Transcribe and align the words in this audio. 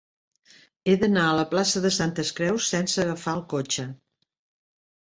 He 0.87 0.95
d'anar 1.03 1.25
a 1.25 1.35
la 1.41 1.45
plaça 1.53 1.83
de 1.85 1.93
Santes 1.99 2.33
Creus 2.41 2.73
sense 2.75 3.05
agafar 3.07 3.39
el 3.39 3.47
cotxe. 3.57 3.89